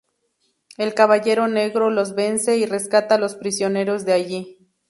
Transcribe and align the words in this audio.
El 0.79 0.95
caballero 0.95 1.47
negro 1.47 1.91
los 1.91 2.15
vence 2.15 2.57
y 2.57 2.65
rescata 2.65 3.13
a 3.13 3.17
los 3.19 3.35
prisioneros 3.35 4.03
de 4.03 4.13
allí. 4.13 4.57